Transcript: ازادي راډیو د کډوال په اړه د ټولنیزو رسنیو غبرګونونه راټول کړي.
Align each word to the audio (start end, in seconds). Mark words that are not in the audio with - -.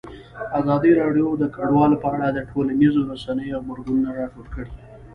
ازادي 0.59 0.91
راډیو 1.01 1.27
د 1.37 1.43
کډوال 1.55 1.91
په 2.01 2.07
اړه 2.15 2.27
د 2.31 2.39
ټولنیزو 2.49 3.01
رسنیو 3.11 3.57
غبرګونونه 3.61 4.09
راټول 4.19 4.45
کړي. 4.53 4.69